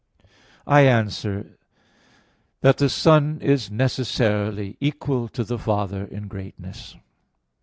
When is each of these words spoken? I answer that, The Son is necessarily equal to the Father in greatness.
I 0.65 0.87
answer 0.87 1.59
that, 2.61 2.79
The 2.79 2.89
Son 2.89 3.37
is 3.39 3.69
necessarily 3.69 4.75
equal 4.79 5.27
to 5.27 5.43
the 5.43 5.59
Father 5.59 6.05
in 6.05 6.27
greatness. 6.27 6.95